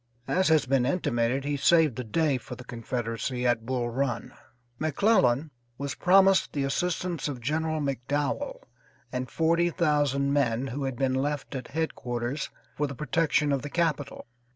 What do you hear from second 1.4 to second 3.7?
he saved the day for the Confederacy at